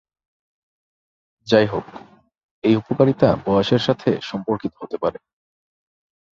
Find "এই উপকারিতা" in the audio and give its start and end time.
2.63-3.29